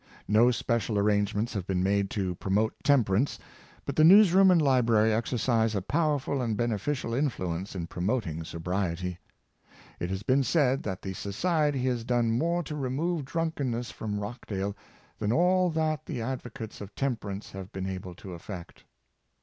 No 0.27 0.49
special 0.49 0.97
ar 0.97 1.03
rangements 1.03 1.53
have 1.53 1.67
been 1.67 1.83
made 1.83 2.09
to 2.09 2.33
promote 2.33 2.73
temperance; 2.83 3.37
but 3.85 3.95
the 3.95 4.03
news 4.03 4.33
room 4.33 4.49
and 4.49 4.59
library 4.59 5.13
exercise 5.13 5.75
a 5.75 5.81
powerful 5.83 6.41
and 6.41 6.57
beneficial 6.57 7.13
influence 7.13 7.75
in 7.75 7.85
promoting 7.85 8.43
sobriety. 8.43 9.19
It 9.99 10.09
has 10.09 10.23
been 10.23 10.41
said 10.41 10.81
that 10.81 11.03
the 11.03 11.13
society 11.13 11.83
has 11.83 12.03
done 12.03 12.31
more 12.31 12.63
to 12.63 12.75
remove 12.75 13.25
drunk 13.25 13.57
enness 13.57 13.93
from 13.93 14.19
Rochdale 14.19 14.75
than 15.19 15.31
all 15.31 15.69
that 15.69 16.07
the 16.07 16.19
advocates 16.19 16.81
of 16.81 16.95
temperance 16.95 17.51
have 17.51 17.71
been 17.71 17.85
able 17.85 18.15
to 18.15 18.33
effect. 18.33 18.85